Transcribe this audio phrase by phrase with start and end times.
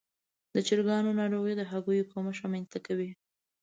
[0.53, 3.09] د چرګانو ناروغي د هګیو کمښت رامنځته کوي.